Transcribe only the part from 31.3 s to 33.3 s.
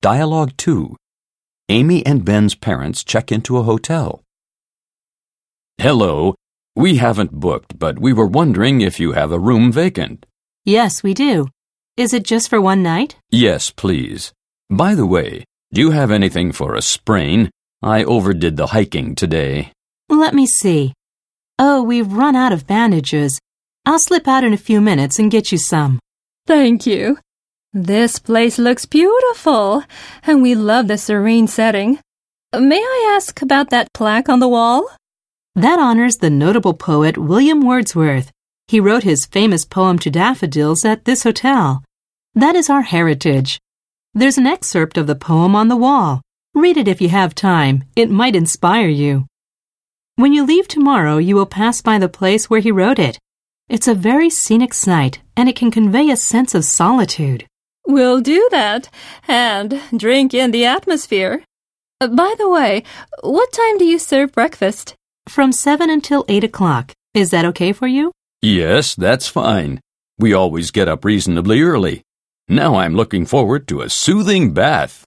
setting. May I